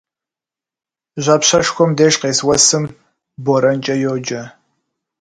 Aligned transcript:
Жьапщэшхуэм 1.23 1.91
деж 1.97 2.13
къес 2.21 2.39
уэсым 2.47 2.83
борэнкӏэ 3.43 3.95
йоджэ. 4.03 4.41